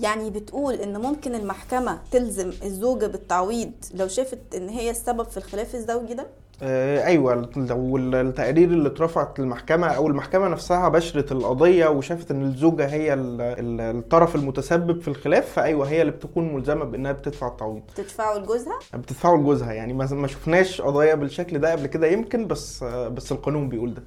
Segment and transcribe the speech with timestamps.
[0.00, 5.74] يعني بتقول إن ممكن المحكمة تلزم الزوجة بالتعويض لو شافت إن هي السبب في الخلاف
[5.74, 6.26] الزوجي ده؟
[6.62, 12.86] آه، أيوه لو التقارير اللي اترفعت للمحكمة أو المحكمة نفسها بشرت القضية وشافت إن الزوجة
[12.86, 17.82] هي الطرف المتسبب في الخلاف فأيوة هي اللي بتكون ملزمة بإنها بتدفع التعويض.
[17.94, 23.08] بتدفعه لجوزها؟ بتدفعه لجوزها يعني ما شفناش قضايا بالشكل ده قبل كده يمكن بس آه،
[23.08, 24.02] بس القانون بيقول ده.